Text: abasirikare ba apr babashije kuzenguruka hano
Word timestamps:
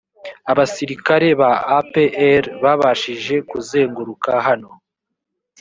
abasirikare 0.51 1.27
ba 1.41 1.51
apr 1.79 2.43
babashije 2.63 3.35
kuzenguruka 3.49 4.31
hano 4.47 4.69